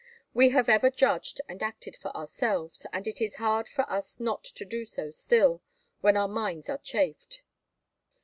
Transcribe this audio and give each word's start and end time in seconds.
We 0.33 0.49
have 0.49 0.67
ever 0.67 0.89
judged 0.89 1.41
and 1.47 1.61
acted 1.61 1.95
for 1.95 2.09
ourselves, 2.17 2.87
and 2.91 3.07
it 3.07 3.21
is 3.21 3.35
hard 3.35 3.67
to 3.75 3.87
us 3.87 4.19
not 4.19 4.43
to 4.45 4.65
do 4.65 4.83
so 4.83 5.11
still, 5.11 5.61
when 5.99 6.17
our 6.17 6.27
minds 6.27 6.69
are 6.69 6.79
chafed." 6.79 7.43